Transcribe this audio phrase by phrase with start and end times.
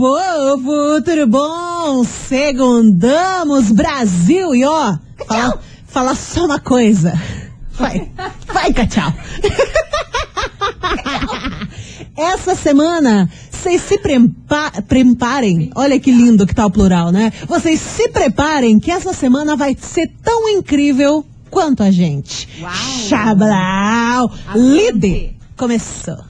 [0.00, 2.02] povo, tudo bom?
[2.04, 4.54] Segundamos, Brasil!
[4.54, 4.96] E ó,
[5.28, 7.12] fala, fala só uma coisa.
[7.72, 8.10] Vai,
[8.46, 9.12] vai, Cachau.
[12.16, 15.70] Essa semana, vocês se prepa preparem.
[15.74, 17.30] Olha que lindo que tá o plural, né?
[17.46, 22.48] Vocês se preparem que essa semana vai ser tão incrível quanto a gente.
[22.62, 22.72] Uau.
[23.06, 24.32] Chablau!
[24.54, 25.36] Lide!
[25.58, 26.29] Começou.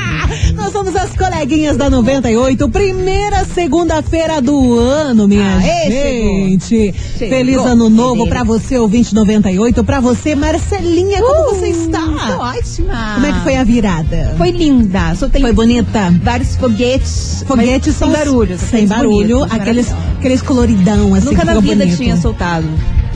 [0.55, 6.93] Nós somos as coleguinhas da 98, primeira segunda-feira do ano, minha Aê, gente.
[7.17, 7.37] Chegou.
[7.37, 8.27] Feliz ano novo Chegou.
[8.29, 12.37] pra você, ouvinte 98, pra você, Marcelinha, como você Tô está?
[12.39, 13.11] ótima.
[13.15, 14.33] Como é que foi a virada?
[14.37, 15.15] Foi linda.
[15.15, 16.13] Soltei Foi bonita?
[16.23, 17.43] vários foguetes.
[17.47, 18.57] Foguetes sem barulho.
[18.57, 21.97] Sem barulho, aqueles, aqueles coloridão, assim, Nunca na vida bonito.
[21.97, 22.67] tinha soltado.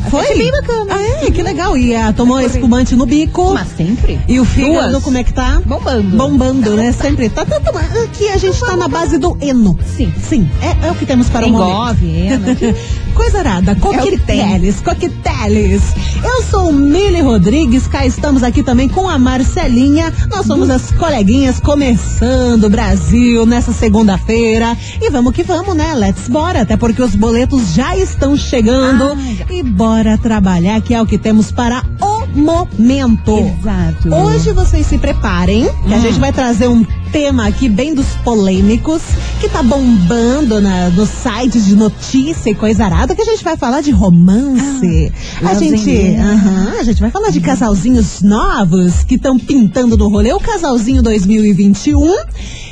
[0.10, 0.22] Foi?
[0.22, 0.86] Achei bem bacana.
[0.96, 1.32] Ah, é?
[1.32, 1.78] Que legal.
[1.78, 3.54] E ah, tomou espumante no bico.
[3.54, 4.20] Mas sempre.
[4.28, 5.04] E o fígado, Duas.
[5.04, 5.62] como é que tá?
[5.66, 6.18] Bombando.
[6.18, 6.92] Bombando, né?
[7.06, 7.30] Sempre.
[7.30, 7.72] Tá, tá, tá,
[8.04, 9.78] aqui a gente tá na base do eno.
[9.96, 10.12] Sim.
[10.22, 11.72] Sim, é, é o que temos para o momento.
[11.72, 12.46] Engove, eno.
[13.16, 13.82] Coisa arada, É tem.
[13.82, 15.82] coqueteles, coqueteles.
[16.22, 20.12] Eu sou Mili Rodrigues, cá estamos aqui também com a Marcelinha.
[20.30, 24.78] Nós somos as coleguinhas começando o Brasil nessa segunda-feira.
[25.02, 25.94] E vamos que vamos, né?
[25.94, 29.06] Let's bora, até porque os boletos já estão chegando.
[29.14, 29.54] Ah.
[29.54, 33.38] E bora trabalhar, que é o que temos para o momento.
[33.38, 34.14] Exato.
[34.14, 39.02] Hoje vocês se preparem, que a gente vai trazer um tema aqui bem dos polêmicos,
[39.40, 43.56] que tá bombando na, nos sites de notícia e coisa arada, que a gente vai
[43.56, 45.14] falar de romance.
[45.42, 46.22] a gente, lovezinho.
[46.22, 51.02] aham, a gente vai falar de casalzinhos novos que estão pintando no rolê, o casalzinho
[51.02, 52.16] 2021.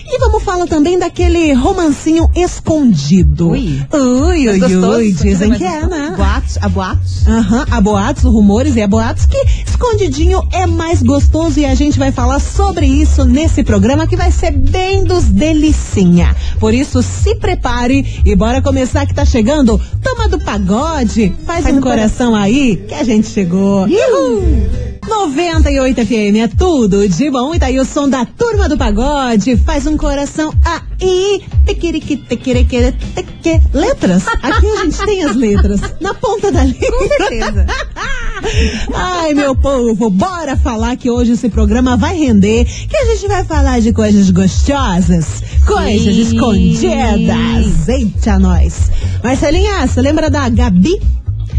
[0.06, 3.50] E vamos falar também daquele romancinho escondido.
[3.50, 3.81] Ui.
[3.91, 6.13] ui, ui, ui, isso dizem que é, né?
[6.16, 7.25] Boatos, há boatos.
[7.25, 11.97] Aham, há boatos, rumores e há boatos que escondidinho é mais gostoso e a gente
[11.97, 16.35] vai falar sobre isso nesse programa que vai ser bem dos delicinha.
[16.59, 19.81] Por isso, se prepare e bora começar que tá chegando.
[20.03, 23.88] Toma do pagode, faz, Faz um um coração aí que a gente chegou.
[23.88, 25.03] Uhul!
[25.13, 29.56] 98 FM é tudo de bom e tá aí o som da turma do pagode.
[29.57, 31.41] Faz um coração aí.
[31.66, 33.62] Tequerique, tequereque, teque.
[33.73, 34.28] Letras?
[34.28, 35.81] Aqui a gente tem as letras.
[36.02, 36.91] Na ponta da língua.
[36.97, 37.66] Com certeza.
[38.94, 43.44] Ai, meu povo, bora falar que hoje esse programa vai render, que a gente vai
[43.46, 47.88] falar de coisas gostosas, coisas escondidas.
[47.88, 48.91] Eita, nós.
[49.23, 51.00] Marcelinha, você lembra da Gabi?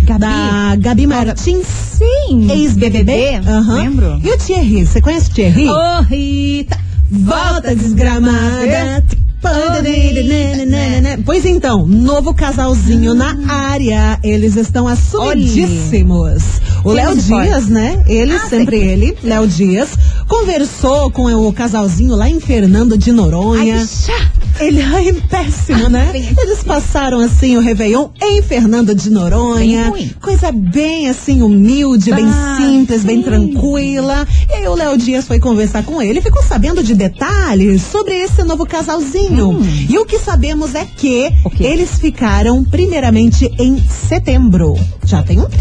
[0.03, 0.20] Gabi?
[0.20, 1.94] Da Gabi Martins?
[2.28, 2.50] Sim.
[2.50, 3.37] Ex-BBB?
[3.47, 3.75] Aham.
[3.75, 4.20] Lembro.
[4.22, 5.69] E o Thierry, você conhece o Thierry?
[5.69, 6.78] Ô, Rita.
[7.10, 9.04] Volta desgramada.
[11.25, 14.19] Pois então, novo casalzinho na área.
[14.22, 16.43] Eles estão assumidíssimos.
[16.82, 17.14] O Léo?
[17.16, 18.03] Dias, né?
[18.06, 18.88] Ele, Ah, sempre sei.
[18.88, 19.91] ele, Léo Dias,
[20.28, 23.87] conversou com o casalzinho lá em Fernando de Ai, Noronha.
[23.87, 24.33] chato.
[24.60, 26.09] Ele ai, péssimo, né?
[26.12, 29.91] Bem- Eles passaram assim o Réveillon em Fernando de Noronha.
[29.91, 30.10] Bem.
[30.20, 33.22] Coisa bem assim, humilde, bem Ah, simples, bem sim.
[33.22, 34.26] tranquila.
[34.48, 38.14] E aí o Léo Dias foi conversar com ele e ficou sabendo de detalhes sobre
[38.14, 39.59] esse novo casalzinho.
[39.88, 41.34] E o que sabemos é que Hum.
[41.44, 41.64] O quê?
[41.64, 43.76] eles ficaram primeiramente em
[44.09, 44.75] setembro.
[45.04, 45.59] Já tem um tempo.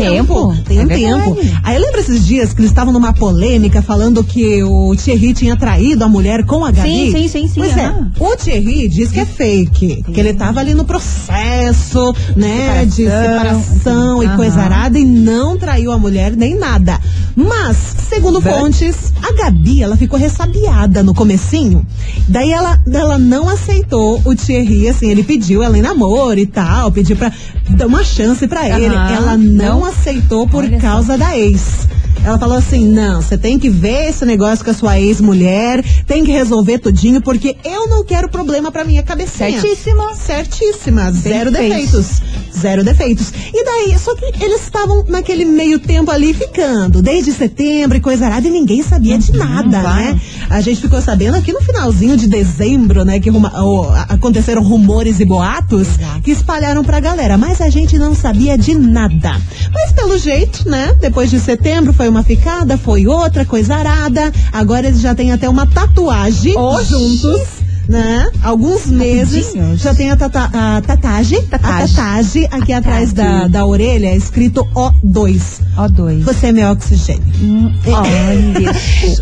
[0.53, 0.56] Tempo?
[0.66, 1.34] Tem um É tempo.
[1.34, 1.59] verdade.
[1.64, 6.03] Aí lembra esses dias que eles estavam numa polêmica falando que o Thierry tinha traído
[6.03, 7.12] a mulher com a Gabi?
[7.12, 8.12] Sim, sim, sim, sim, Pois é, aham.
[8.20, 13.62] o Thierry diz que é fake, que ele tava ali no processo, né, de Separação,
[13.64, 14.35] separação e aham.
[14.35, 17.00] coisa arada e não traiu a mulher nem nada.
[17.35, 17.78] Mas,
[18.09, 21.85] segundo But- fontes, a Gabi, ela ficou ressabiada no comecinho.
[22.28, 26.91] Daí ela, ela não aceitou o Thierry, assim, ele pediu ela em namoro e tal,
[26.91, 27.32] pediu pra
[27.70, 28.94] dar uma chance pra ele.
[28.96, 29.86] Ela não, Não?
[29.86, 31.88] aceitou por Olha causa da ex.
[32.25, 36.23] Ela falou assim: não, você tem que ver esse negócio com a sua ex-mulher, tem
[36.23, 39.59] que resolver tudinho, porque eu não quero problema pra minha cabecinha.
[39.59, 40.14] Certíssima.
[40.16, 41.70] Certíssima, zero feito.
[41.70, 42.22] defeitos.
[42.58, 43.34] Zero defeitos.
[43.53, 48.26] E daí, só que eles estavam naquele meio tempo ali ficando, desde setembro e coisa
[48.26, 49.97] arada, e ninguém sabia de nada, claro.
[50.16, 50.22] né?
[50.49, 54.61] A gente ficou sabendo aqui no finalzinho de dezembro, né, que ruma- o- a- aconteceram
[54.64, 56.22] rumores e boatos Exato.
[56.22, 59.41] que espalharam pra galera, mas a gente não sabia de nada.
[59.73, 60.96] Mas pelo jeito, né?
[61.02, 64.32] Depois de setembro foi uma ficada, foi outra, coisa arada.
[64.52, 66.54] Agora eles já têm até uma tatuagem
[66.88, 67.64] juntos.
[67.88, 68.30] Né?
[68.41, 69.82] Alguns meses Rapidinhos.
[69.82, 71.84] já tem a, tata, a tatagem, Tatagem.
[71.84, 75.41] a tatagem aqui atrás da, da orelha, escrito O2.
[75.76, 76.24] Ó, dois.
[76.24, 77.24] Você é meu oxigênio.
[77.41, 78.72] Hum, Olha,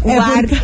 [0.04, 0.48] o É ar.
[0.48, 0.58] por-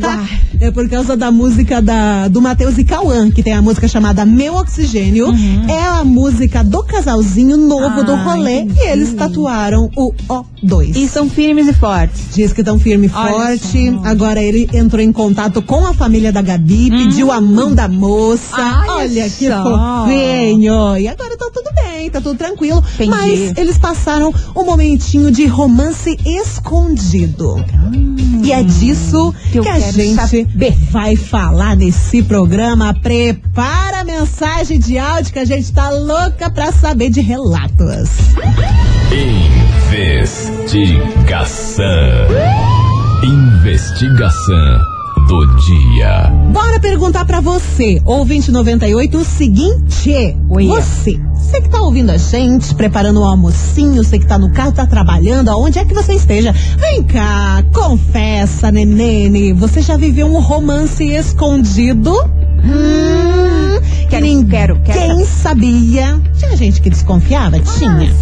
[0.00, 0.28] o ar.
[0.60, 4.26] É por causa da música da, do Matheus e Cauã, que tem a música chamada
[4.26, 5.28] Meu Oxigênio.
[5.68, 8.00] É a música do casalzinho novo Uhum.
[8.00, 8.60] Ah, do rolê.
[8.60, 8.78] entendi.
[8.80, 10.94] E eles tatuaram o O2.
[10.96, 12.20] E são firmes e fortes.
[12.34, 13.90] Diz que estão firme e Olha forte.
[13.90, 14.00] só.
[14.04, 18.56] Agora ele entrou em contato com a família da Gabi, pediu a mão da moça.
[18.88, 19.62] Olha Olha que só.
[19.62, 20.96] fofinho.
[20.98, 22.82] E agora tá tudo bem, tá tudo tranquilo.
[22.94, 23.10] Entendi.
[23.10, 27.56] Mas eles passaram um momentinho de romance escondido.
[28.42, 30.76] E é disso que que, a gente saber.
[30.90, 32.94] vai falar nesse programa.
[32.94, 38.10] Prepara a mensagem de áudio que a gente tá louca pra saber de relatos.
[40.70, 41.84] Investigação.
[43.22, 44.99] Investigação
[45.30, 46.32] do dia.
[46.52, 50.36] Bora perguntar pra você, ouvinte 98, o seguinte.
[50.48, 50.66] Oi.
[50.66, 54.72] Você, você que tá ouvindo a gente, preparando um almocinho, você que tá no carro,
[54.72, 56.52] tá trabalhando, aonde é que você esteja?
[56.78, 62.12] Vem cá, confessa, nenene, você já viveu um romance escondido?
[62.64, 65.24] Hum, que Quero, ninguém quero, quero.
[65.24, 66.20] sabia.
[66.36, 67.60] Tinha gente que desconfiava?
[67.60, 68.12] Tinha.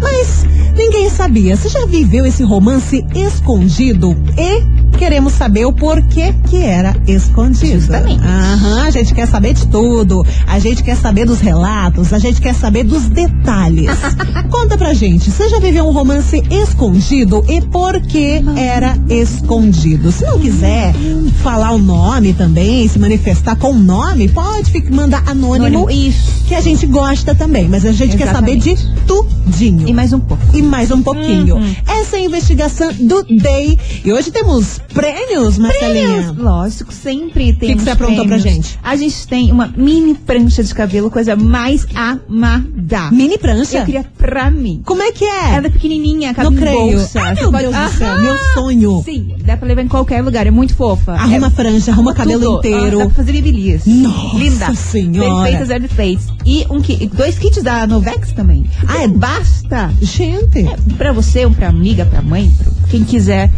[0.00, 0.44] Mas
[0.74, 1.56] ninguém sabia.
[1.56, 4.16] Você já viveu esse romance escondido?
[4.36, 7.80] E queremos saber o porquê que era escondido.
[7.80, 8.22] Justamente.
[8.22, 10.24] Aham, a gente quer saber de tudo.
[10.46, 12.12] A gente quer saber dos relatos.
[12.12, 13.90] A gente quer saber dos detalhes.
[14.50, 20.10] Conta pra gente, você já viveu um romance escondido e por que era escondido?
[20.10, 20.94] Se não quiser
[21.42, 26.44] falar o nome também, se manifestar com o nome, pode ficar, mandar anônimo, Anônimo, Isso.
[26.46, 28.76] que a gente gosta também, mas a gente quer saber de
[29.06, 29.85] tudinho.
[29.86, 30.42] E mais um pouco.
[30.56, 31.56] E mais um pouquinho.
[31.56, 31.76] Uhum.
[31.86, 33.78] Essa é a investigação do Day.
[34.04, 36.34] E hoje temos prêmios, Marcelinha.
[36.36, 37.76] Lógico, sempre tem.
[37.76, 38.78] que você aprontou pra gente?
[38.82, 43.10] A gente tem uma mini prancha de cabelo, coisa mais amada.
[43.12, 43.78] Mini prancha?
[43.78, 44.82] Eu queria pra mim.
[44.84, 45.54] Como é que é?
[45.54, 46.96] Ela é pequenininha, cabe Não creio.
[46.98, 47.20] bolsa.
[47.34, 48.22] Meu Deus do céu, Aham.
[48.22, 49.02] meu sonho.
[49.04, 51.12] Sim, dá pra levar em qualquer lugar, é muito fofa.
[51.12, 52.58] Arruma é, franja, arruma cabelo tudo.
[52.58, 53.00] inteiro.
[53.00, 53.86] Ah, dá pra fazer babyliss.
[53.86, 54.74] Nossa Linda.
[54.74, 55.42] Senhora.
[55.42, 56.26] Perfeita, zero defeitos.
[56.44, 56.80] E um
[57.14, 58.64] dois kits da Novex também.
[58.86, 59.08] Ah, Ah, é?
[59.08, 59.75] basta.
[60.00, 63.50] Gente, É, pra você, um pra amiga, pra mãe, pra quem quiser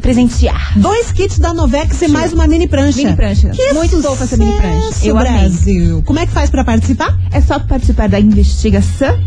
[0.00, 0.72] presentear.
[0.78, 2.96] dois kits da Novex e mais uma mini prancha.
[2.98, 3.50] Mini prancha.
[3.50, 5.06] Que Muito fofa essa mini prancha.
[5.06, 5.32] Eu amei.
[5.32, 6.02] Brasil.
[6.04, 7.18] Como é que faz pra participar?
[7.32, 9.18] É só participar da investigação.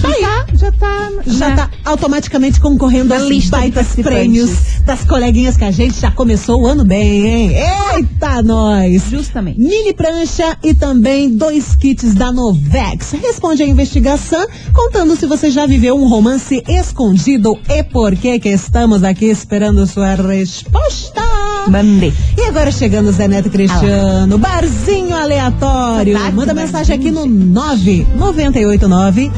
[0.00, 0.20] Tá aí.
[0.20, 1.10] Já, já tá.
[1.26, 4.50] Já na- tá automaticamente concorrendo aos lista de baitas prêmios
[4.84, 7.52] das coleguinhas que a gente já começou o ano bem, hein?
[7.96, 9.04] Eita, nós!
[9.10, 9.58] Justamente.
[9.58, 13.12] Mini prancha e também dois kits da Novex.
[13.12, 18.48] Responde a investigação contando se você já viveu um romance escondido e por que que
[18.50, 21.23] estamos aqui esperando sua resposta.
[21.68, 22.12] Mandei.
[22.36, 26.14] E agora chegando o Zé Neto Cristiano, barzinho aleatório.
[26.14, 29.30] Saudade Manda mensagem aqui no 9989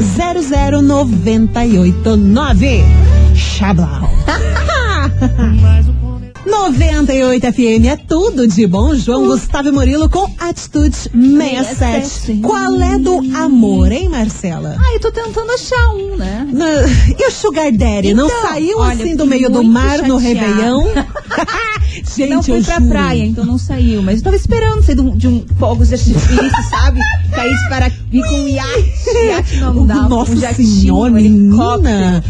[0.83, 2.85] 00989.
[3.35, 4.11] Xablau.
[6.47, 8.95] 98 FM é tudo de bom.
[8.95, 11.75] João Gustavo e Murilo com Atitude 67.
[11.77, 12.41] 67.
[12.41, 14.77] Qual é do amor, hein, Marcela?
[14.79, 16.47] Ah, eu tô tentando achar um, né?
[16.53, 16.67] Na-
[17.19, 18.15] E o Sugar Daddy?
[18.15, 20.47] não Então, saiu olha, assim do meio do mar no chateada.
[20.47, 20.85] Réveillon?
[22.15, 22.89] Gente, não fui pra juro.
[22.89, 24.03] praia, então não saiu.
[24.03, 27.01] Mas eu tava esperando sair de um, de um fogos de artifício, sabe?
[27.31, 28.93] Caísse para vir com um iate.
[29.27, 30.09] Iate não dá.
[30.09, 32.23] Nossa um jatinho, menina.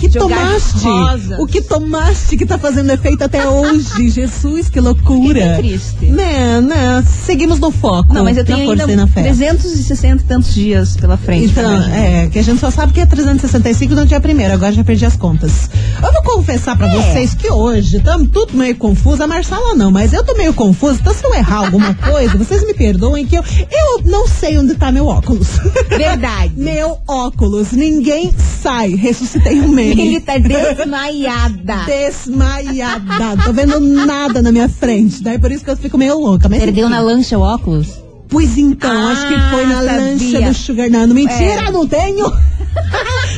[0.00, 0.84] Que tomaste?
[0.84, 1.38] rosas.
[1.38, 4.08] O que tomaste que tá fazendo efeito até hoje?
[4.10, 5.56] Jesus, que loucura.
[5.56, 6.06] Fiquei triste.
[6.06, 8.12] Né, né, seguimos no foco.
[8.14, 9.22] Não, mas eu tenho ainda e na fé.
[9.22, 11.46] 360 e tantos dias pela frente.
[11.46, 14.82] Então, é, que a gente só sabe que é 365 no dia primeiro, agora já
[14.82, 15.70] perdi as contas.
[16.02, 16.90] Eu vou confessar pra É.
[17.12, 20.98] vocês que hoje estamos tudo meio confuso, a Marcela não, mas eu tô meio confusa,
[21.00, 24.74] então se eu errar alguma coisa, vocês me perdoem que eu, eu não sei onde
[24.74, 25.48] tá meu óculos.
[25.88, 26.52] Verdade.
[26.56, 29.89] meu óculos, ninguém sai, ressuscitei um meme.
[29.90, 31.84] Ele tá desmaiada.
[31.86, 36.48] Desmaiada, tô vendo nada na minha frente, daí por isso que eu fico meio louca.
[36.48, 37.88] Mas Perdeu na lancha o óculos?
[38.28, 39.92] Pois então, Ah, acho que foi na sabia.
[39.92, 41.14] lancha do Sugar Nano.
[41.14, 41.70] Mentira, É.
[41.72, 42.32] não tenho!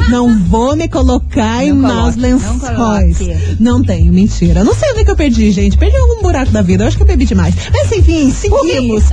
[0.08, 3.60] Não vou me colocar em Não maus coloque, não lençóis.
[3.60, 4.64] Não tenho, mentira.
[4.64, 5.76] Não sei onde é que eu perdi, gente.
[5.78, 6.84] Perdi em algum buraco da vida.
[6.84, 7.54] Eu acho que eu bebi demais.
[7.72, 9.04] Mas enfim, seguimos.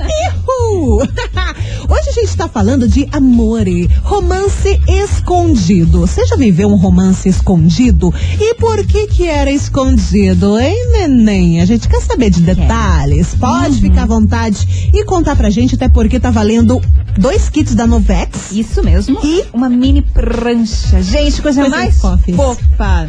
[1.88, 6.00] Hoje a gente tá falando de amore, romance escondido.
[6.00, 8.12] Você já viveu um romance escondido?
[8.38, 11.60] E por que que era escondido, hein, neném?
[11.60, 13.34] A gente quer saber de detalhes.
[13.34, 13.80] Pode Uhum.
[13.80, 16.80] ficar à vontade e contar pra gente, até porque tá valendo
[17.18, 18.52] dois kits da Novex.
[18.52, 19.18] Isso mesmo.
[19.24, 19.44] E?
[19.52, 21.02] uma mini prancha.
[21.02, 22.36] Gente, coisa mais fofes.
[22.36, 23.08] fofa.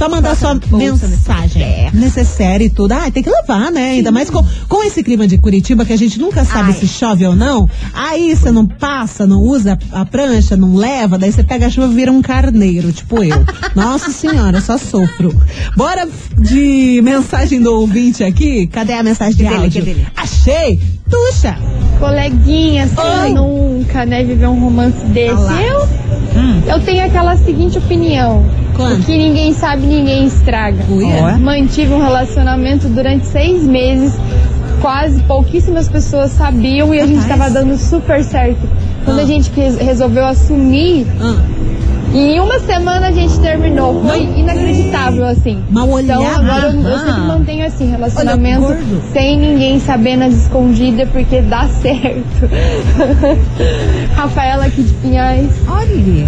[0.00, 1.90] Só mandar sua mensagem necessaire.
[1.92, 2.92] necessária e tudo.
[2.92, 3.90] Ah, tem que levar, né?
[3.90, 6.72] Ainda mais com, com esse clima de Curitiba que a gente nunca sabe Ai.
[6.72, 7.68] se chove ou não.
[7.92, 11.92] Aí você não passa, não usa a prancha, não leva, daí você pega a chuva
[11.92, 13.44] e vira um carneiro, tipo eu.
[13.76, 15.38] Nossa senhora, eu só sofro.
[15.76, 18.66] Bora de mensagem do ouvinte aqui.
[18.68, 19.70] Cadê a mensagem de dele, áudio?
[19.70, 20.06] que dele?
[20.16, 20.80] Achei!
[21.10, 21.58] Tuxa!
[21.98, 23.24] Coleguinha, Oi.
[23.26, 25.34] quem nunca, né, viver um romance desse?
[25.62, 25.88] Eu,
[26.34, 26.62] Hum.
[26.66, 28.42] eu tenho aquela seguinte opinião.
[28.76, 29.02] Quanto?
[29.02, 30.84] O que ninguém sabe, ninguém estraga.
[31.38, 34.14] Mantive um relacionamento durante seis meses.
[34.80, 37.38] Quase pouquíssimas pessoas sabiam e a gente Rapaz.
[37.38, 38.66] tava dando super certo.
[39.04, 39.22] Quando Ah.
[39.22, 41.36] a gente res- resolveu assumir, Ah,
[42.12, 44.02] em uma semana a gente terminou.
[44.02, 45.62] Foi inacreditável, assim.
[45.70, 46.40] Mal Então olhado.
[46.40, 46.98] agora eu, eu Ah.
[47.06, 48.78] sempre mantenho assim, relacionamento Olha,
[49.12, 52.48] sem ninguém saber nas escondidas, porque dá certo.
[54.14, 55.50] Rafaela aqui de Pinhais.
[55.68, 56.26] Olha.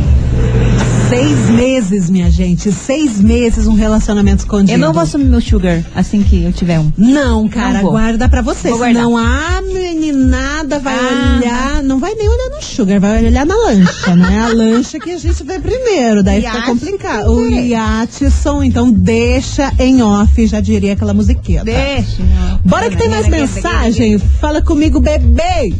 [1.08, 2.72] seis meses, minha gente.
[2.72, 4.72] Seis meses um relacionamento escondido.
[4.72, 6.90] Eu não vou assumir meu sugar assim que eu tiver um.
[6.96, 8.70] Não, cara, Não guarda pra você.
[8.70, 9.02] Vou guardar.
[9.02, 11.36] Senão a meninada vai Ah.
[11.38, 14.40] olhar, não vai nem olhar no sugar, vai olhar na lancha, né?
[14.42, 17.30] A lancha que a gente vê primeiro, daí fica Iate complicado.
[17.30, 17.48] O.
[17.50, 21.64] Yatson, então deixa em off, já diria aquela musiquinha.
[21.64, 22.22] Deixa.
[22.22, 22.58] não.
[22.64, 24.18] Bora que tem mais mensagem.
[24.18, 25.72] Fala comigo, bebê.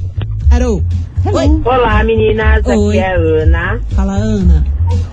[0.50, 0.82] Arô.
[1.24, 1.60] Oi.
[1.64, 2.64] Olá, meninas.
[2.66, 2.88] Oi.
[2.88, 4.64] Aqui é a Ana, Fala, Ana.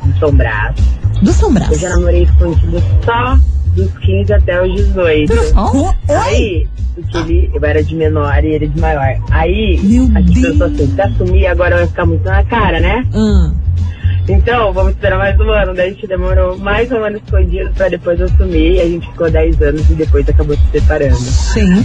[0.06, 0.76] de São Brás.
[1.22, 1.72] Do São Brás.
[1.72, 3.38] Eu já namorei escondido só
[3.76, 5.34] dos 15 até os 18.
[5.56, 9.06] Ó, Aí, porque ele, eu era de menor e ele de maior.
[9.30, 10.48] Aí, Meu a gente Deus.
[10.58, 13.06] pensou assim, se assumir agora vai ficar muito na cara, né?
[13.14, 13.52] Ah,
[14.30, 15.74] Então, vamos esperar mais um ano.
[15.74, 18.80] Daí a gente demorou mais um ano escondido pra depois assumir.
[18.80, 21.18] A gente ficou 10 anos e depois acabou se separando.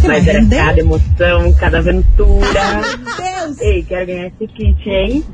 [0.02, 2.60] vai Mas era cada emoção, cada aventura.
[3.16, 3.60] Deus.
[3.60, 5.24] Ei, quero ganhar esse kit, hein?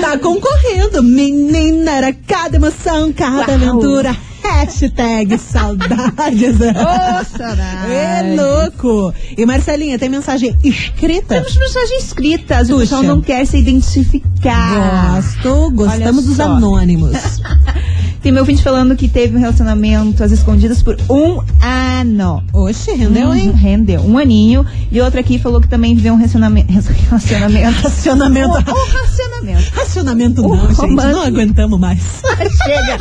[0.00, 1.02] Tá concorrendo.
[1.02, 3.54] Menina, era cada emoção, cada Uau.
[3.54, 4.16] aventura.
[4.52, 6.56] Hashtag saudades.
[6.60, 7.92] Ô, saudade.
[7.92, 9.14] É louco.
[9.36, 11.34] E Marcelinha, tem mensagem escrita?
[11.34, 15.14] Temos mensagem escrita, o pessoal não quer se identificar.
[15.14, 17.12] Gosto, gostamos dos anônimos.
[18.22, 22.40] Tem meu ouvinte falando que teve um relacionamento às escondidas por um ano.
[22.52, 23.50] Oxe, rendeu, Hum, hein?
[23.50, 24.00] Rendeu.
[24.02, 24.64] Um aninho.
[24.92, 26.70] E outra aqui falou que também viveu um relacionamento.
[26.72, 27.82] Relacionamento.
[27.82, 28.48] Racionamento.
[28.48, 29.74] um, um.
[29.74, 30.80] Racionamento O não, gente.
[30.80, 31.12] romance.
[31.12, 32.00] Não aguentamos mais.
[32.64, 32.98] Chega.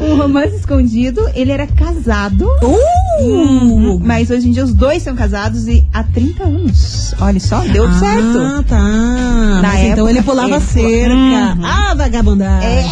[0.00, 1.22] Um romance escondido.
[1.34, 2.48] Ele era casado.
[2.62, 4.00] Uh!
[4.00, 7.14] Mas hoje em dia os dois são casados e há 30 anos.
[7.20, 8.64] Olha só, deu ah, certo.
[8.68, 9.60] tá.
[9.62, 11.58] Mas então época, ele pulava ele cerca.
[11.62, 12.68] Ah, vagabundagem.
[12.68, 12.84] É.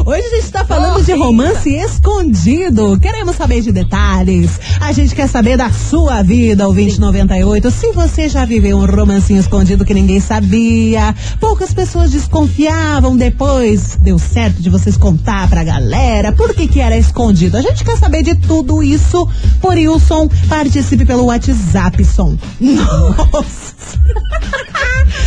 [0.07, 2.99] Hoje a gente tá falando de romance escondido.
[2.99, 4.59] Queremos saber de detalhes.
[4.81, 7.71] A gente quer saber da sua vida, o 2098.
[7.71, 13.99] Se você já viveu um romancinho escondido que ninguém sabia, poucas pessoas desconfiavam depois.
[14.01, 17.59] Deu certo de vocês contar pra galera por que que era escondido.
[17.59, 19.29] A gente quer saber de tudo isso.
[19.61, 22.39] Por Wilson, participe pelo WhatsApp, som.
[22.61, 23.75] Nossa.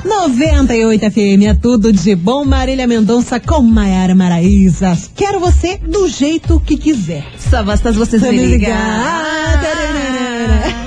[0.05, 2.45] 98 FM é tudo de bom.
[2.45, 4.97] Marília Mendonça com Maiara Maraíza.
[5.17, 7.25] Quero você do jeito que quiser.
[7.39, 9.59] Só basta vocês me me ligar.
[9.59, 10.87] ligar.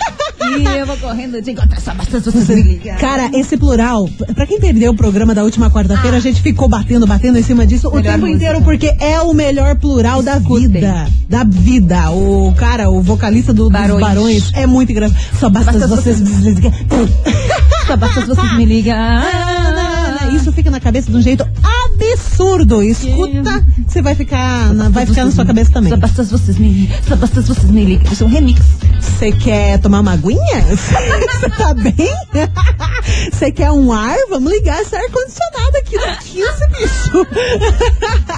[0.58, 2.98] E eu vou correndo de encontrar só basta vocês me ligar.
[2.98, 7.06] Cara, esse plural, pra quem perdeu o programa da última quarta-feira, a gente ficou batendo,
[7.06, 8.38] batendo em cima disso o Melhor tempo música.
[8.38, 10.68] inteiro, porque é o melhor plural da Escutem.
[10.70, 11.08] vida.
[11.30, 12.12] Da vida.
[12.12, 13.92] O cara, o vocalista do, Barões.
[13.92, 15.20] dos Barões é muito engraçado.
[15.40, 16.18] Só basta, Basta vocês.
[17.88, 19.24] Só basta vocês me ligar.
[20.36, 21.46] Isso fica na cabeça de um jeito
[22.04, 22.84] absurdo.
[22.84, 25.90] Escuta, você vai ficar, na, vai ficar na sua cabeça também.
[25.92, 27.04] Só basta vocês me ligar.
[27.04, 28.12] Só basta vocês me ligar.
[28.12, 28.62] Isso é um remix.
[29.02, 30.40] Você quer tomar uma aguinha?
[30.70, 31.96] Você tá bem?
[33.32, 34.16] Você quer um ar?
[34.30, 37.28] Vamos ligar esse ar-condicionado aqui no 15, bicho.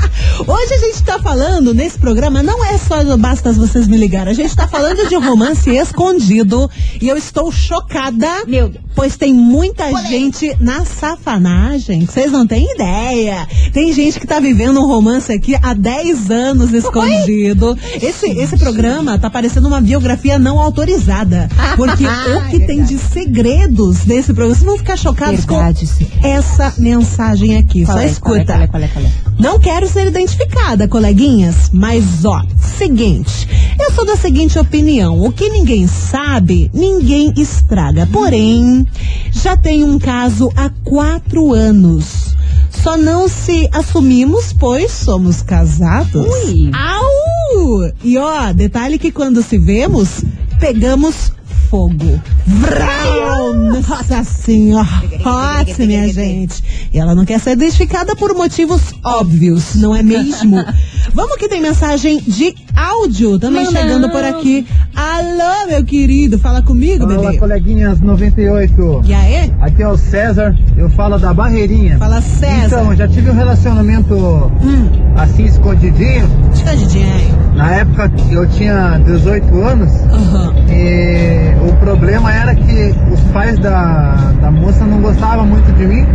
[0.47, 4.29] Hoje a gente tá falando, nesse programa, não é só Basta Vocês Me Ligar.
[4.29, 6.71] A gente tá falando de romance escondido.
[7.01, 8.45] E eu estou chocada.
[8.47, 8.87] Meu Deus.
[8.95, 13.47] Pois tem muita gente na safanagem, que vocês não têm ideia.
[13.71, 17.77] Tem gente que tá vivendo um romance aqui há 10 anos escondido.
[18.01, 21.49] Esse, esse programa tá parecendo uma biografia não autorizada.
[21.75, 26.05] Porque o que tem de segredos desse programa, vocês vão ficar chocados Verdade, sim.
[26.05, 27.85] com essa mensagem aqui.
[27.85, 28.45] Qual Só é, escuta.
[28.45, 29.27] qual é, qual qual?
[29.39, 32.43] Não quero ser identificada, coleguinhas, mas ó,
[32.77, 33.47] seguinte,
[33.79, 38.07] eu sou da seguinte opinião: o que ninguém sabe, ninguém estraga.
[38.07, 38.87] Porém,
[39.31, 42.35] já tem um caso há quatro anos.
[42.69, 46.27] Só não se assumimos, pois somos casados.
[46.45, 46.71] Ui.
[46.73, 47.91] Au!
[48.03, 50.23] E ó, detalhe que quando se vemos,
[50.59, 51.31] pegamos
[51.69, 52.21] fogo.
[52.45, 53.53] Vrau!
[53.53, 54.87] Nossa senhora!
[55.23, 56.63] Nossa, minha gente!
[56.93, 60.57] E ela não quer ser identificada por motivos óbvios, não é mesmo?
[61.13, 64.65] Vamos que tem mensagem de áudio também Manda chegando por aqui.
[64.95, 67.37] Alô, meu querido, fala comigo, Fala, bebê.
[67.37, 69.01] coleguinhas 98.
[69.05, 69.51] E aí?
[69.61, 71.97] Aqui é o César, eu falo da Barreirinha.
[71.97, 72.65] Fala César.
[72.81, 76.29] Então, já tive um relacionamento Hum, assim escondidinho.
[76.53, 77.31] escondidinho aí.
[77.55, 80.53] Na época eu tinha 18 anos Aham.
[80.69, 86.05] e o problema era que os pais da, da moça não gostavam muito de mim.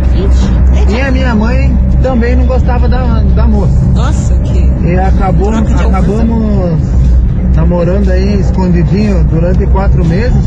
[0.89, 3.73] E a minha mãe também não gostava da, da moça.
[3.95, 4.71] Nossa, que.
[4.85, 6.79] E acabou, acabamos
[7.55, 10.43] namorando aí escondidinho durante quatro meses,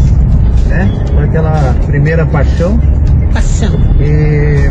[0.66, 0.90] né?
[1.12, 2.78] Por aquela primeira paixão.
[3.32, 3.70] Paixão.
[4.00, 4.70] E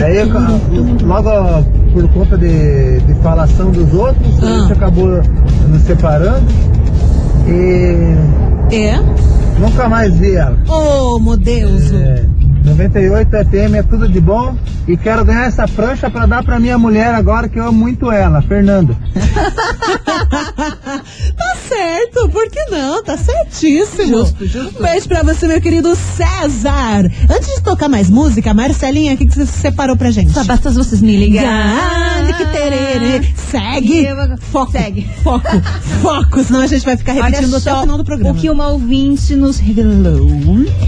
[0.00, 0.60] daí aca-
[1.02, 4.58] logo por conta de, de falação dos outros, a Ah.
[4.60, 5.20] gente acabou
[5.68, 6.46] nos separando
[7.46, 7.97] e
[8.70, 8.98] É?
[9.58, 10.56] nunca mais vi ela.
[10.68, 11.92] Ô, meu Deus.
[11.92, 12.24] É,
[12.68, 14.54] 98 FM é tudo de bom
[14.86, 18.10] e quero ganhar essa prancha pra dar pra minha mulher agora que eu amo muito
[18.10, 18.96] ela, Fernanda.
[21.36, 23.02] Tá certo, por que não?
[23.04, 24.18] Tá certíssimo.
[24.18, 24.82] Justo, justo.
[24.82, 27.04] Beijo pra você, meu querido César.
[27.30, 30.32] Antes de tocar mais música, Marcelinha, o que, que você separou pra gente?
[30.32, 31.48] Só basta vocês me ligarem.
[31.50, 33.22] Ah, que tererê.
[33.50, 34.08] Segue.
[34.50, 34.72] Foco.
[34.72, 35.08] Segue.
[35.22, 35.46] Foco.
[36.02, 36.42] Foco.
[36.44, 38.34] Senão a gente vai ficar repetindo Olha até o final do programa.
[38.36, 40.28] o que uma ouvinte nos revelou.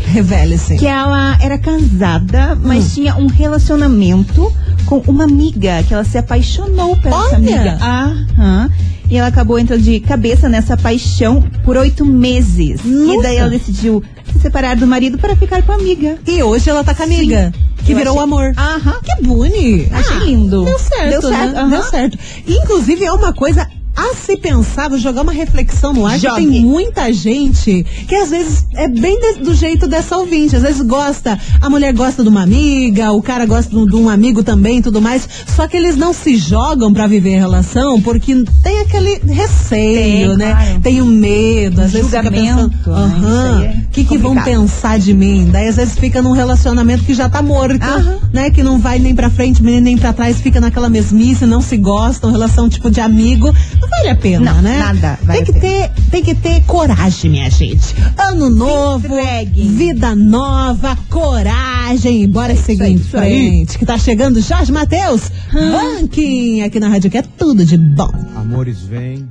[0.07, 0.77] Revele-se.
[0.79, 2.91] Que ela era casada, mas Hum.
[2.95, 4.53] tinha um relacionamento
[4.87, 7.37] com uma amiga, que ela se apaixonou por essa Olha!
[7.37, 7.79] amiga.
[7.81, 8.71] Aham.
[9.09, 12.81] E ela acabou entrando de cabeça nessa paixão por oito meses.
[12.85, 13.15] Nossa.
[13.19, 14.03] E daí ela decidiu
[14.33, 16.17] se separar do marido para ficar com a amiga.
[16.27, 17.53] E hoje ela tá com a amiga.
[17.85, 18.53] Que Eu virou achei- amor.
[18.57, 18.95] Aham.
[19.03, 19.89] Que boni.
[19.91, 20.65] Achei Ah, lindo.
[20.65, 21.69] Deu certo, Deu certo, né?
[21.71, 22.19] Deu certo.
[22.47, 26.37] Inclusive, é uma coisa a se pensar, vou jogar uma reflexão no ar, que Jogue.
[26.47, 30.57] tem muita gente que às vezes é bem de- do jeito dessa ouvinte.
[30.57, 34.43] Às vezes gosta, a mulher gosta de uma amiga, o cara gosta de um amigo
[34.43, 35.29] também e tudo mais.
[35.55, 40.37] Só que eles não se jogam pra viver a relação porque tem aquele receio, Tem,
[40.39, 40.53] né?
[40.53, 40.81] claro.
[40.81, 43.27] Tem o medo, às vezes fica Julgamento, pensando, né?
[43.27, 45.49] Aham, aí é o que, que vão pensar de mim?
[45.51, 48.19] Daí às vezes fica num relacionamento que já tá morto, Aham.
[48.33, 48.51] né?
[48.51, 51.77] Que não vai nem pra frente, nem nem pra trás, fica naquela mesmice, não se
[51.77, 53.53] gostam, relação tipo de amigo.
[53.81, 54.79] Não vale a pena, Não, né?
[54.79, 57.95] nada vale tem que a ter, tem que ter coragem, minha gente.
[58.19, 59.63] Ano novo, entregue.
[59.69, 62.29] vida nova, coragem.
[62.29, 67.19] Bora seguir aí, em frente, que tá chegando Jorge Matheus, ranking aqui na rádio que
[67.19, 68.11] é tudo de bom.
[68.37, 69.27] Amores vêm.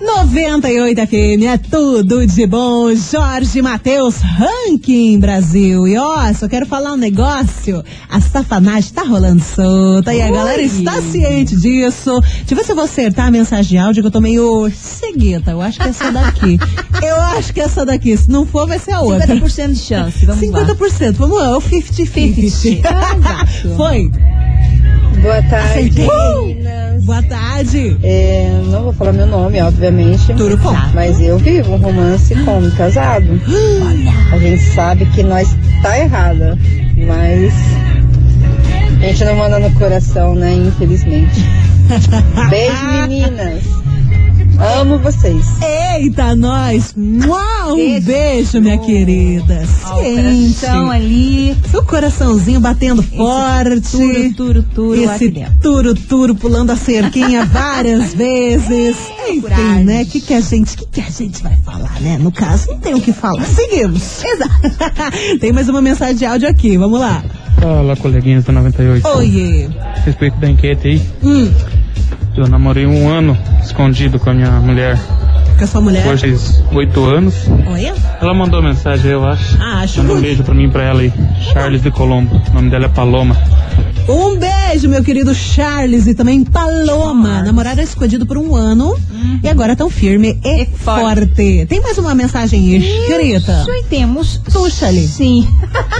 [0.00, 2.94] 98 FM é tudo de bom.
[2.94, 5.86] Jorge Matheus, ranking Brasil.
[5.86, 7.84] E ó, só quero falar um negócio.
[8.08, 10.32] A safanagem tá rolando solta e a Oi.
[10.32, 12.18] galera está ciente disso.
[12.20, 14.70] Deixa eu ver se eu vou acertar a mensagem de áudio que eu tô meio
[14.70, 15.50] cegueta.
[15.50, 16.58] Eu acho que é essa daqui.
[17.02, 18.16] eu acho que é essa daqui.
[18.16, 19.26] Se não for, vai ser a outra.
[19.26, 20.64] 50% de chance, vamos lá.
[20.64, 21.12] 50%.
[21.12, 22.50] Vamos lá, o 50-50.
[22.50, 22.88] 50.
[22.88, 23.76] Ah, exato.
[23.76, 24.10] Foi.
[25.22, 26.08] Boa tarde,
[26.44, 27.04] meninas.
[27.04, 27.96] Boa tarde.
[28.02, 30.32] É, não vou falar meu nome, obviamente.
[30.34, 30.74] Tudo bom.
[30.94, 33.40] Mas eu vivo um romance com um casado.
[34.32, 36.58] A gente sabe que nós tá errada,
[37.06, 37.52] mas
[39.00, 40.54] a gente não manda no coração, né?
[40.54, 41.44] Infelizmente.
[42.48, 43.79] Beijo, meninas.
[44.60, 45.44] Amo vocês.
[45.96, 46.94] Eita, nós!
[47.26, 48.06] Uau, um Beijo.
[48.06, 49.62] beijo, minha querida.
[49.86, 51.56] Ó, o ali.
[51.72, 53.90] O coraçãozinho batendo forte.
[53.90, 58.96] Turo, turo, turo Esse turo, turo pulando a cerquinha várias vezes.
[59.28, 59.84] Enfim, coragem.
[59.84, 60.02] né?
[60.02, 62.18] O que, que a gente, que, que a gente vai falar, né?
[62.18, 63.42] No caso, não tem o que falar.
[63.44, 64.22] Seguimos.
[64.24, 65.38] Exato.
[65.40, 66.76] tem mais uma mensagem de áudio aqui.
[66.76, 67.24] Vamos lá.
[67.58, 69.08] Fala, coleguinhas do 98.
[69.08, 69.68] Oiê.
[70.04, 71.50] Respeito da enquete aí, Hum,
[72.42, 74.98] eu namorei um ano escondido com a minha mulher.
[75.58, 76.06] com a sua mulher.
[76.06, 76.36] Hoje
[76.72, 77.34] oito anos.
[77.66, 77.94] Olha.
[78.20, 79.56] Ela mandou mensagem, eu acho.
[79.60, 81.12] Ah, acho Manda um beijo pra mim e pra ela aí.
[81.52, 82.40] Charles de Colombo.
[82.50, 83.36] O nome dela é Paloma.
[84.08, 87.42] Um beijo, meu querido Charles e também Paloma.
[87.42, 88.96] Namoraram escondido por um ano
[89.42, 91.26] e agora tão firme e, E forte.
[91.26, 91.66] forte.
[91.68, 93.60] Tem mais uma mensagem escrita?
[93.60, 94.38] Isso aí temos.
[94.52, 95.06] Puxa ali.
[95.06, 95.46] Sim.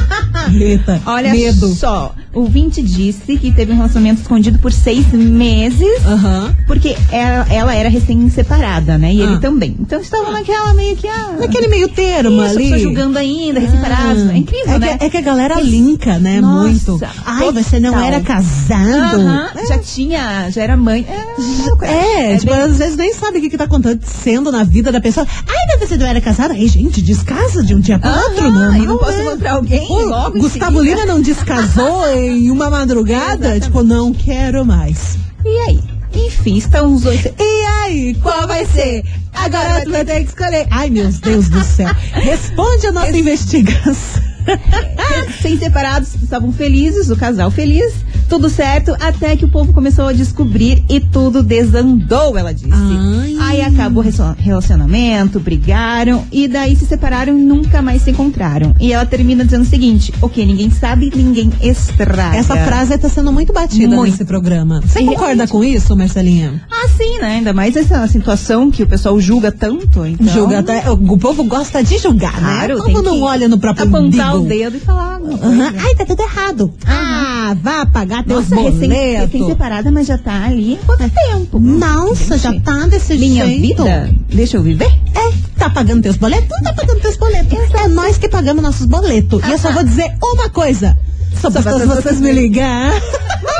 [0.59, 1.69] Eita, Olha medo.
[1.75, 2.13] só.
[2.33, 5.89] O 20 disse que teve um relacionamento escondido por seis meses.
[6.07, 6.55] Aham.
[6.67, 9.13] Porque ela, ela era recém-separada, né?
[9.13, 9.25] E Ah.
[9.25, 9.77] ele também.
[9.81, 11.09] Então estavam naquela meio que.
[11.09, 12.79] Ah, Naquele meio termo isso, ali.
[12.79, 14.29] julgando ainda, recém-separados.
[14.29, 14.99] Ah, É incrível, é né?
[14.99, 16.41] Que, é que a galera linka, né?
[16.41, 17.01] Nossa, muito.
[17.27, 18.07] Ai, você não total.
[18.07, 19.21] era casado.
[19.21, 21.05] Aham, Já tinha, já era mãe.
[21.09, 24.93] É, É, tipo, bem- às vezes nem sabe o que, que tá acontecendo na vida
[24.93, 25.27] da pessoa.
[25.49, 26.53] Ai, mas você não era casado?
[26.53, 28.77] Ai, gente, descasa de um dia para outro, Aham, não.
[28.77, 30.81] e não posso encontrar alguém Pô, logo Gustavo.
[30.81, 33.59] Lima não descasou em uma madrugada?
[33.61, 35.19] tipo, não quero mais.
[35.45, 35.81] E aí?
[36.15, 37.25] Enfim, estão os dois.
[37.25, 39.05] E aí, qual vai ser?
[39.33, 40.67] Agora tu vai ter que escolher.
[40.71, 41.89] Ai, meu Deus do céu.
[42.13, 44.23] Responde a nossa investigação.
[45.43, 47.93] Sem separados, estavam felizes, o casal feliz,
[48.29, 52.69] tudo certo, até que o povo começou a descobrir e tudo desandou, ela disse.
[52.73, 53.37] Ai.
[53.41, 58.75] Aí acabou o relacion- relacionamento, brigaram e daí se separaram e nunca mais se encontraram.
[58.79, 62.37] E ela termina dizendo o seguinte: o que ninguém sabe, ninguém estraga.
[62.37, 64.11] Essa frase tá sendo muito batida Muito.
[64.13, 64.81] nesse programa.
[64.85, 66.63] Você E concorda realmente- com isso, Marcelinha?
[66.71, 67.37] Ah, sim, né?
[67.37, 70.05] Ainda mais essa situação que o pessoal julga tanto.
[70.07, 70.89] Então, Julga até.
[70.91, 72.81] O povo gosta de julgar, Claro, né?
[72.81, 74.23] O tem povo não que olha no próprio umbigo.
[74.41, 75.15] O dedo e falar.
[75.21, 75.39] Aham.
[75.39, 75.75] coisa.
[75.79, 76.75] Ai, tá tudo errado.
[76.87, 79.33] Ah, vá pagar teus Nossa, recém, boletos.
[79.33, 81.59] recém separada, mas já tá ali há quanto tempo?
[81.61, 83.61] Nossa, já Gente, tá desse Minha jeito.
[83.85, 84.91] vida, deixa eu viver?
[85.15, 86.49] É, tá pagando teus boletos?
[86.51, 87.59] Não tá pagando teus boletos.
[87.75, 89.43] É nós que pagamos nossos boletos.
[89.47, 90.97] E eu só vou dizer uma coisa.
[91.41, 92.93] Só basta vocês me ligar.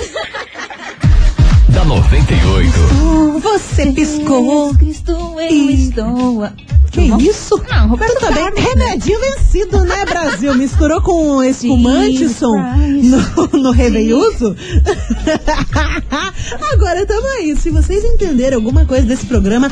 [1.70, 2.72] da 98.
[3.42, 4.74] Você piscou.
[4.76, 6.48] Cristo, eu E- estou.
[7.18, 7.62] Que isso?
[7.70, 8.50] Não, Roberto Tudo bem?
[8.64, 10.54] Remedinho vencido, né, Brasil?
[10.56, 14.56] Misturou com espumante, Jesus som no, no Reveiuso?
[16.74, 17.56] Agora tamo aí.
[17.56, 19.70] Se vocês entenderem alguma coisa desse programa,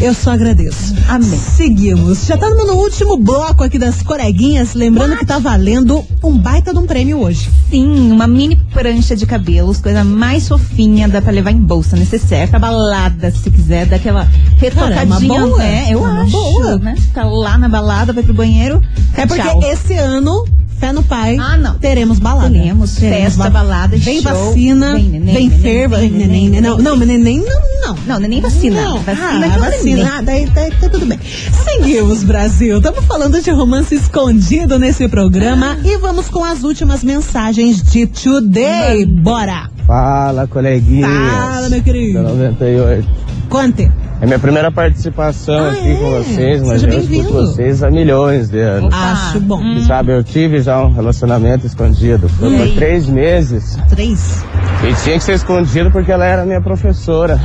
[0.00, 0.94] eu só agradeço.
[1.08, 1.38] Amém.
[1.56, 2.26] Seguimos.
[2.26, 4.74] Já estamos no último bloco aqui das coleguinhas.
[4.74, 7.48] Lembrando que tá valendo um baita de um prêmio hoje.
[7.70, 12.46] Sim, uma mini prancha de cabelos, coisa mais fofinha, dá pra levar em bolsa, necessária,
[12.48, 15.58] pra balada, se quiser, daquela retocadinha, Cara, é uma boa.
[15.58, 15.86] né?
[15.90, 16.65] Eu É uma acho, boa.
[16.78, 16.94] Né?
[16.98, 18.82] Fica lá na balada, vai pro banheiro,
[19.14, 19.60] É porque tchau.
[19.64, 20.44] esse ano,
[20.78, 21.74] fé no pai, Ah, não.
[21.78, 22.50] teremos balada.
[22.50, 24.32] Teremos festa, balada, Vem show.
[24.32, 26.82] vacina, Vem vem, neném, ferva, neném, neném, neném, neném.
[26.82, 27.96] Não, neném não, não.
[28.06, 28.82] Não, nem vacina.
[28.82, 30.06] Não, vacina ah, vacina, neném.
[30.06, 31.18] ah, daí, daí tá tudo bem.
[31.64, 32.76] Seguimos, Brasil.
[32.78, 39.06] Estamos falando de romance escondido nesse programa e vamos com as últimas mensagens de Today.
[39.06, 39.70] Bora!
[39.86, 41.08] Fala, coleguinhas.
[41.10, 42.22] Fala, meu querido.
[42.22, 43.08] Da 98.
[43.48, 43.90] Conte.
[44.20, 45.94] É minha primeira participação Ah, aqui é?
[45.96, 48.94] com vocês, mas Seja eu escuto vocês há milhões de anos.
[48.94, 49.62] Acho bom.
[49.62, 52.26] E sabe, eu tive já um relacionamento escondido.
[52.30, 53.78] Foi por três meses.
[53.90, 54.42] Três.
[54.82, 57.38] E tinha que ser escondido porque ela era minha professora.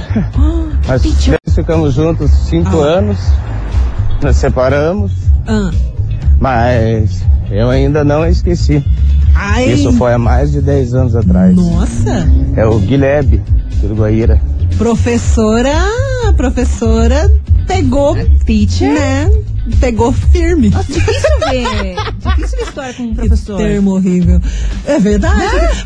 [0.87, 1.01] Nós
[1.53, 2.85] ficamos juntos cinco Ah.
[2.85, 3.17] anos.
[4.23, 5.11] Nos separamos,
[5.47, 5.71] Ah.
[6.39, 8.83] mas eu ainda não a esqueci.
[9.35, 11.55] Ai, Isso foi há mais de 10 anos atrás.
[11.55, 12.27] Nossa.
[12.55, 13.41] É o Guilherme,
[13.81, 14.39] do Uruguaíra.
[14.77, 15.73] Professora,
[16.33, 17.29] professora
[17.67, 18.15] pegou,
[18.45, 18.93] Teacher.
[18.93, 19.31] né?
[19.79, 20.69] Pegou firme.
[20.69, 21.95] Nossa, difícil ver.
[22.17, 23.57] difícil ver história com um professor.
[23.57, 24.41] Termo horrível.
[24.85, 25.35] É verdade?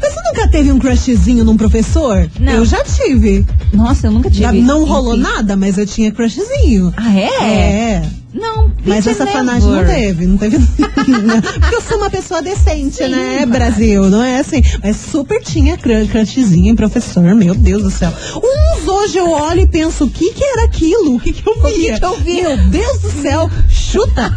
[0.02, 2.30] Mas você nunca teve um crushzinho num professor?
[2.40, 2.54] Não.
[2.54, 3.46] Eu já tive.
[3.74, 4.42] Nossa, eu nunca tive.
[4.44, 5.24] Já não rolou Enfim.
[5.24, 6.94] nada, mas eu tinha crushzinho.
[6.98, 7.44] Ah, é?
[7.44, 8.10] É.
[8.36, 10.58] Não, Mas essa safanagem não teve, não teve.
[10.76, 14.10] Porque eu sou uma pessoa decente, Sim, né, mas- Brasil?
[14.10, 14.62] Não é assim.
[14.84, 18.12] Mas super tinha cru- crushzinho em professor, meu Deus do céu.
[18.36, 21.16] Uns hoje eu olho e penso, o que que era aquilo?
[21.16, 21.94] O que que eu via?
[21.94, 22.42] que que eu vi?
[22.42, 23.50] Meu Deus do céu.
[23.70, 24.34] Chuta,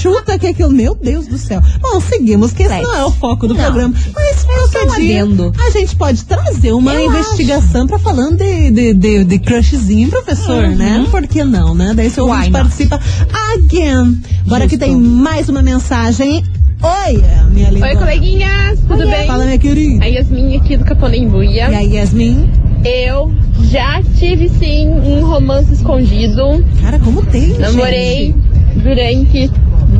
[0.00, 0.70] chuta que é aquilo.
[0.70, 1.60] Meu Deus do céu.
[1.80, 3.62] Bom, seguimos, que esse não é o foco do Não.
[3.64, 3.94] programa.
[4.14, 5.52] Mas qualquer um dia adendo.
[5.58, 10.10] a gente pode trazer uma Eu investigação pra falando de, de, de, de crushzinho em
[10.10, 11.06] professor, né?
[11.10, 11.92] Por que não, né?
[11.94, 12.30] Daí seu Uhum.
[12.32, 13.00] Why ouvinte participa
[13.32, 14.20] again.
[14.46, 14.84] Agora que Justo.
[14.84, 16.42] tem mais uma mensagem.
[16.82, 17.86] Oi, minha linda.
[17.86, 19.26] Oi, coleguinhas, tudo bem?
[19.26, 20.04] Fala, minha querida.
[20.04, 21.70] A Yasmin aqui do Caponembuia.
[21.70, 22.48] E aí, Yasmin?
[22.84, 23.32] Eu
[23.70, 26.64] já tive sim um romance escondido.
[26.82, 28.78] Cara, como tem, Namorei gente?
[28.82, 29.50] durante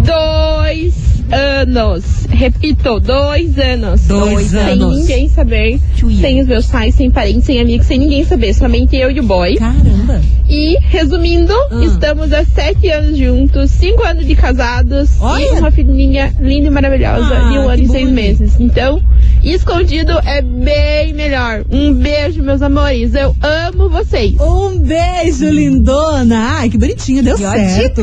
[0.04, 0.94] dois
[1.32, 2.26] anos.
[2.28, 4.02] Repito, dois anos.
[4.02, 4.96] Dois sem anos.
[4.98, 5.80] ninguém saber.
[6.20, 8.52] Sem os meus pais, sem parentes, sem amigos, sem ninguém saber.
[8.54, 9.56] Somente eu e o boy.
[9.56, 10.20] Caramba.
[10.48, 11.84] E, resumindo, Ah.
[11.84, 15.42] estamos há sete anos juntos, cinco anos de casados Olha.
[15.44, 18.14] e uma filhinha linda e maravilhosa Ah, de um ano e seis bonito.
[18.14, 18.52] meses.
[18.60, 19.02] Então,
[19.42, 21.64] escondido é bem melhor.
[21.70, 23.14] Um beijo, meus amores.
[23.14, 24.34] Eu amo vocês.
[24.40, 26.58] Um beijo, lindona.
[26.58, 28.02] Ai, que bonitinho, deu certo.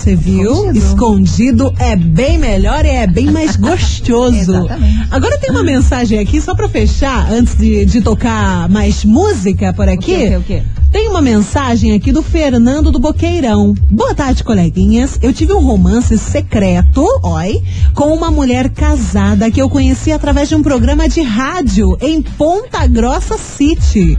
[0.00, 0.72] Você viu?
[0.72, 1.74] Escondido.
[1.78, 4.34] É bem melhor e é bem mais gostoso.
[4.34, 5.08] Exatamente.
[5.10, 9.86] Agora tem uma mensagem aqui, só pra fechar, antes de, de tocar mais música por
[9.86, 10.04] O aqui.
[10.06, 10.62] quê, o quê, o quê?
[10.90, 13.74] Tem uma mensagem aqui do Fernando do Boqueirão.
[13.90, 15.18] Boa tarde, coleguinhas.
[15.22, 17.62] Eu tive um romance secreto, oi,
[17.94, 22.86] com uma mulher casada que eu conheci através de um programa de rádio em Ponta
[22.86, 24.18] Grossa City.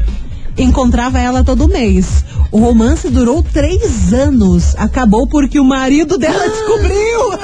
[0.58, 2.26] Encontrava ela todo mês.
[2.52, 4.76] O romance durou três anos.
[4.78, 7.40] Acabou porque o marido dela descobriu.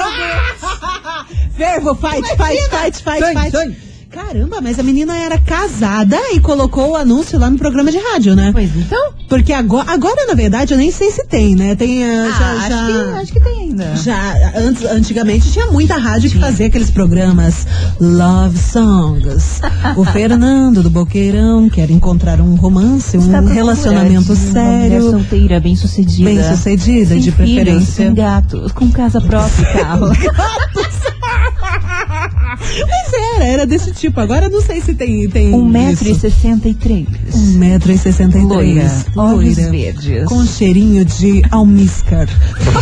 [1.55, 3.86] Fervo, fight, fight, fight, fight, fight.
[4.11, 8.35] Caramba, mas a menina era casada e colocou o anúncio lá no programa de rádio,
[8.35, 8.49] né?
[8.51, 9.13] Pois então?
[9.29, 11.75] Porque agora, agora, na verdade, eu nem sei se tem, né?
[11.75, 12.03] Tem.
[12.03, 13.95] eh, Ah, já, acho, já, Que, acho que tem ainda.
[13.97, 16.47] já antes, antigamente tinha muita rádio que Tinha.
[16.49, 17.67] fazia aqueles programas
[17.99, 19.61] Love Songs.
[19.95, 24.53] o Fernando do Boqueirão quer encontrar um romance, um Está procurando relacionamento Uma mulher
[24.89, 26.29] sério, solteira, bem sucedida.
[26.29, 27.93] bem sucedida, sem de filhos, preferência.
[28.05, 30.07] sem gatos, com casa própria e carro.
[32.55, 34.19] Mas era, era desse tipo.
[34.19, 35.27] Agora não sei se tem.
[35.29, 37.07] tem 1,63m.
[37.31, 38.43] 1,63m.
[38.43, 39.05] Loira.
[39.15, 40.25] Olhos verdes.
[40.25, 42.27] Com cheirinho de almíscar.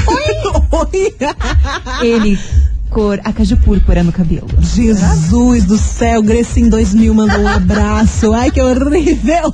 [0.07, 1.15] Oi!
[2.01, 2.37] Ele,
[2.89, 4.47] cor acaju púrpura no cabelo.
[4.61, 8.33] Jesus do céu, Grecim 2000 mandou um abraço.
[8.33, 9.53] Ai, que horrível.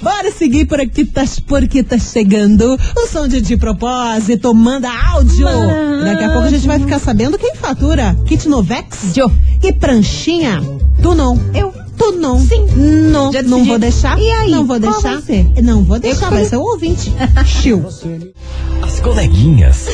[0.00, 4.54] Bora seguir por aqui, tá, porque tá chegando o som de De Propósito.
[4.54, 5.44] Manda áudio.
[5.44, 8.16] Manda Daqui a pouco a gente vai ficar sabendo quem fatura.
[8.26, 9.30] Kit Novex Jo.
[9.62, 10.62] e pranchinha.
[11.02, 11.38] Tu não.
[11.54, 11.72] Eu.
[11.96, 12.38] Tu não.
[12.40, 12.64] Sim.
[13.10, 14.16] Não, Já não vou deixar.
[14.20, 15.14] E aí, Não vou qual deixar.
[15.14, 15.62] vai ser?
[15.62, 17.12] Não vou deixar, vai ser o ouvinte.
[17.44, 17.84] Chiu.
[18.82, 19.86] As coleguinhas.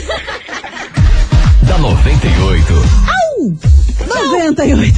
[1.67, 3.74] da 98.
[4.15, 4.95] 98.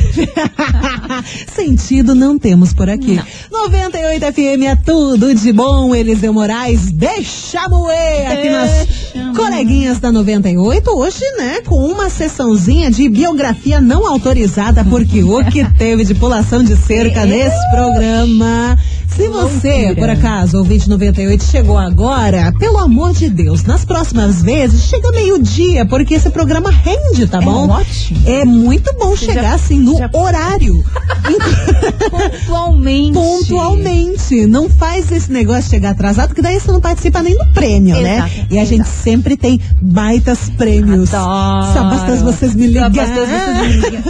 [1.54, 3.20] Sentido não temos por aqui.
[3.50, 5.94] 98 FM é tudo de bom.
[5.94, 10.90] Eliseu Moraes, deixa moer aqui nas coleguinhas da 98.
[10.90, 16.62] Hoje, né, com uma sessãozinha de biografia não autorizada, porque o que teve de pulação
[16.62, 18.76] de cerca nesse programa.
[19.16, 24.82] Se você, por acaso, ouvinte 98, chegou agora, pelo amor de Deus, nas próximas vezes,
[24.90, 27.66] chega meio-dia, porque esse programa rende, tá É bom?
[27.70, 28.20] ótimo.
[28.26, 30.82] É muito bom chegar já- assim no já- horário.
[32.10, 33.12] Pontualmente.
[33.12, 34.46] Pontualmente.
[34.46, 37.94] Não faz esse negócio de chegar atrasado, que daí você não participa nem do prêmio,
[38.00, 38.16] né?
[38.18, 38.96] Exato, E a gente exato.
[39.02, 41.12] sempre tem baitas prêmios.
[41.12, 41.72] Adoro.
[41.72, 42.92] Só basta vocês me Só ligarem.
[42.96, 44.02] basta vocês me ligarem.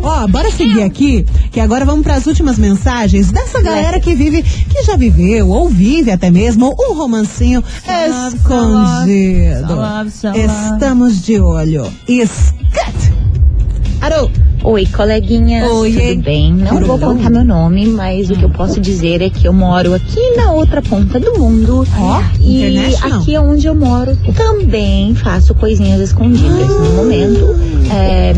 [0.02, 4.42] Ó, bora seguir aqui, que agora vamos para as últimas mensagens dessa galera que vive,
[4.42, 7.62] que já viveu, ou vive até mesmo, um romancinho
[8.34, 9.78] escondido.
[10.36, 11.90] Estamos de olho.
[12.06, 13.13] Scat!
[14.62, 16.14] Oi, coleguinhas, Oiê.
[16.14, 16.52] tudo bem?
[16.52, 19.94] Não vou contar meu nome, mas o que eu posso dizer é que eu moro
[19.94, 21.86] aqui na outra ponta do mundo.
[21.98, 23.20] Ó, e international.
[23.20, 26.68] aqui onde eu moro também faço coisinhas escondidas.
[26.68, 27.56] No momento,
[27.90, 28.34] é,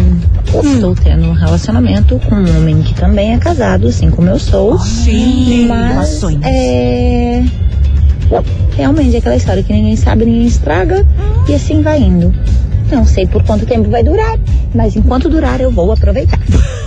[0.47, 4.79] estou tendo um relacionamento com um homem que também é casado, assim como eu sou.
[4.79, 5.67] Sim.
[5.67, 7.43] Mas é.
[8.77, 11.05] Realmente é aquela história que ninguém sabe, ninguém estraga
[11.49, 12.33] e assim vai indo.
[12.91, 14.39] Não sei por quanto tempo vai durar,
[14.75, 16.39] mas enquanto durar eu vou aproveitar.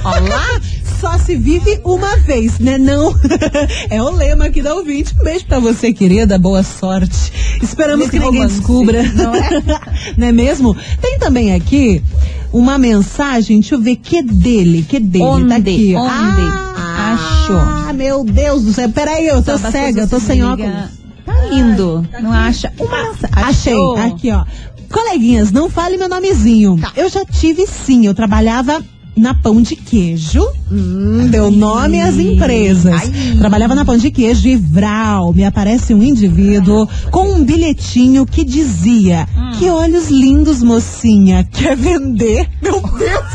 [0.04, 0.62] Olá!
[1.00, 2.78] Só se vive uma vez, né?
[2.78, 3.16] Não.
[3.90, 5.16] é o lema aqui da ouvinte.
[5.18, 6.38] Um beijo pra você, querida.
[6.38, 7.32] Boa sorte.
[7.62, 9.04] Esperamos Nesse que ninguém romance, descubra.
[9.14, 9.64] não é?
[10.18, 10.76] não é mesmo?
[11.02, 12.04] Tem também aqui
[12.52, 13.62] uma mensagem.
[13.62, 13.96] Deixa eu ver.
[13.96, 14.84] Que dele?
[14.84, 15.24] Que dele?
[15.24, 15.48] Onde?
[15.48, 15.96] Tá aqui.
[15.96, 16.42] Onde?
[16.76, 17.94] Ah, Achou.
[17.94, 18.90] meu Deus do céu.
[18.90, 20.02] Peraí, eu tô Só cega.
[20.02, 21.00] Eu tô sem me óculos.
[21.26, 22.06] Tá lindo.
[22.22, 22.74] Não acha?
[22.78, 23.30] Uma mensagem.
[23.32, 23.98] Achei, Achou.
[23.98, 24.44] aqui ó.
[24.92, 26.78] Coleguinhas, não fale meu nomezinho.
[26.80, 26.92] Tá.
[26.96, 28.84] Eu já tive sim, eu trabalhava
[29.20, 30.48] na Pão de Queijo.
[30.72, 32.94] Hum, deu nome às empresas.
[32.94, 33.38] Ai.
[33.38, 35.34] Trabalhava na Pão de Queijo e Vral.
[35.34, 39.52] Me aparece um indivíduo com um bilhetinho que dizia: Hum.
[39.60, 41.44] Que olhos lindos, mocinha.
[41.52, 42.50] Quer vender?
[42.62, 43.26] Meu Deus!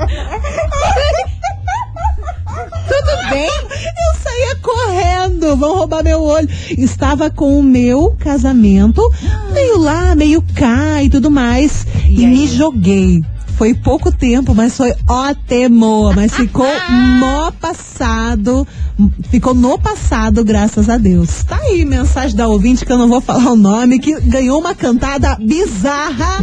[3.00, 3.50] Tudo bem?
[3.50, 6.48] Eu saía correndo, vão roubar meu olho.
[6.70, 9.02] Estava com o meu casamento,
[9.52, 11.86] meio lá, meio cá e tudo mais.
[12.06, 13.22] E, E me joguei.
[13.60, 16.14] Foi pouco tempo, mas foi ótimo.
[16.14, 18.66] Mas ficou no passado.
[19.30, 21.44] Ficou no passado, graças a Deus.
[21.44, 24.74] Tá aí, mensagem da ouvinte que eu não vou falar o nome, que ganhou uma
[24.74, 26.38] cantada bizarra.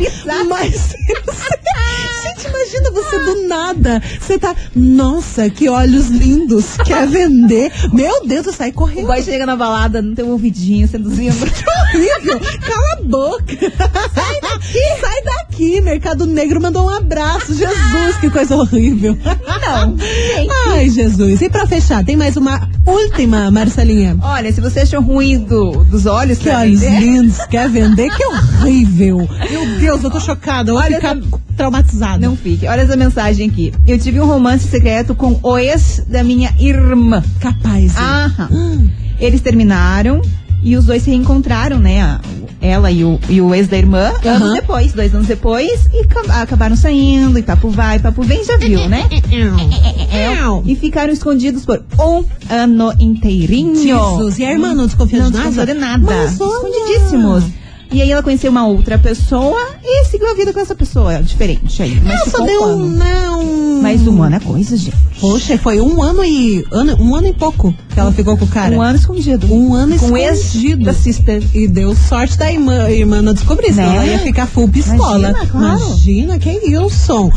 [0.47, 0.93] Mas.
[2.23, 3.99] Gente, imagina você do nada.
[4.21, 4.55] Você tá.
[4.75, 6.77] Nossa, que olhos lindos.
[6.85, 7.71] Quer vender?
[7.91, 9.07] Meu Deus, O correndo.
[9.07, 11.35] boy chega na balada, não tem um ouvidinho seduzindo.
[11.35, 12.39] horrível.
[12.61, 13.57] Cala a boca.
[14.13, 15.01] Sai daqui.
[15.01, 15.46] Sai daqui.
[15.81, 17.53] Mercado Negro mandou um abraço.
[17.53, 19.17] Jesus, que coisa horrível.
[19.25, 19.95] Não.
[20.73, 21.41] Ai, Jesus.
[21.41, 24.17] E pra fechar, tem mais uma última, Marcelinha.
[24.21, 27.37] Olha, se você achou ruim do, dos olhos, Que olhos vender, lindos.
[27.49, 28.09] Quer vender?
[28.15, 29.27] Que horrível.
[29.49, 30.69] Meu Deus, eu tô chocada.
[30.71, 32.17] Eu vou Olha ficar essa- traumatizada.
[32.19, 32.67] Não fique.
[32.67, 33.73] Olha essa mensagem aqui.
[33.87, 37.23] Eu tive um romance secreto com o ex da minha irmã.
[37.39, 37.95] Capaz.
[37.97, 38.89] Aham.
[39.19, 40.21] Eles terminaram
[40.63, 42.19] e os dois se reencontraram, né?
[42.67, 44.53] Ela e o, e o ex da irmã, anos Aham.
[44.53, 48.87] depois, dois anos depois, e ca- acabaram saindo, e papo vai, papo vem, já viu,
[48.89, 49.07] né?
[50.65, 53.75] E ficaram escondidos por um ano inteirinho.
[53.75, 54.37] Jesus.
[54.39, 55.49] E a irmã não desconfia Não de nada?
[55.49, 56.03] desconfiou de nada.
[56.05, 56.31] Mas.
[56.33, 57.43] Escondidíssimos.
[57.91, 61.21] E aí ela conheceu uma outra pessoa e seguiu a vida com essa pessoa.
[61.21, 61.99] Diferente aí.
[62.03, 63.81] Mas Não, só deu um um, não.
[63.81, 64.95] Mas um ano é coisa, gente.
[65.19, 66.65] Poxa, foi um ano e.
[66.71, 68.75] Ano, um ano e pouco que ela ficou com o cara.
[68.75, 69.51] Um ano escondido.
[69.51, 70.83] Um ano com escondido.
[70.83, 71.43] da sister.
[71.53, 73.95] E deu sorte da irmã, irmã não descobrir, senão Né?
[73.95, 75.29] ela ia ficar full pistola.
[75.29, 75.77] Imagina, claro.
[75.79, 77.31] Imagina, que Wilson.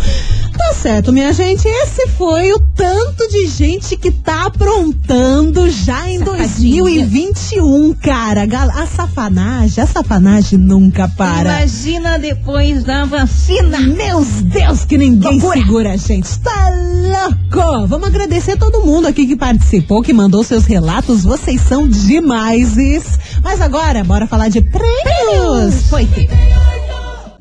[0.57, 1.67] Tá certo, minha gente.
[1.67, 6.83] Esse foi o tanto de gente que tá aprontando já em Safadinha.
[6.83, 8.47] 2021, cara.
[8.75, 11.61] A safanagem, a safanagem nunca para.
[11.61, 13.79] Imagina depois da vacina.
[13.81, 15.61] Meus Deus, que ninguém Loucura.
[15.61, 16.39] segura a gente.
[16.41, 17.87] Tá louco!
[17.87, 21.23] Vamos agradecer a todo mundo aqui que participou, que mandou seus relatos.
[21.23, 22.77] Vocês são demais.
[23.43, 25.89] Mas agora, bora falar de prêmios.
[25.89, 26.09] Foi.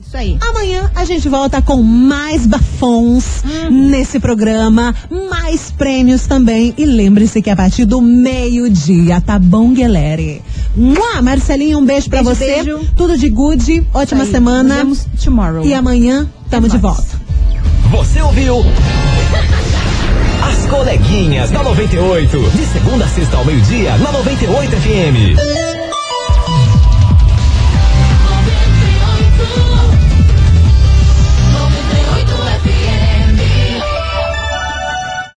[0.10, 0.40] Isso aí.
[0.42, 4.96] Amanhã a gente volta com mais bafons nesse programa,
[5.30, 6.74] mais prêmios também.
[6.80, 10.40] E lembre-se que é a partir do meio-dia, tá bom, galera?
[10.76, 11.22] Mua!
[11.22, 12.64] Marcelinha, um beijo pra Beijo, você.
[12.64, 12.80] beijo.
[12.98, 14.84] Tudo de good, ótima Isso semana.
[14.84, 15.64] Nos vemos tomorrow.
[15.64, 16.82] E amanhã tamo de mais.
[16.82, 17.22] volta.
[17.92, 18.66] Você ouviu?
[20.42, 22.40] As coleguinhas da 98.
[22.50, 25.79] De segunda a sexta ao meio-dia, na 98 FM.